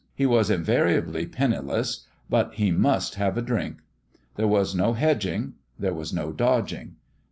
He 0.15 0.25
was 0.25 0.49
invariably 0.49 1.27
penniless; 1.27 2.07
but 2.27 2.55
he 2.55 2.71
must 2.71 3.13
have 3.21 3.37
a 3.37 3.41
drink. 3.43 3.81
There 4.33 4.47
was 4.47 4.73
no 4.73 4.93
hedging: 4.93 5.53
there 5.77 5.93
was 5.93 6.11
no 6.11 6.31
dodging. 6.31 6.95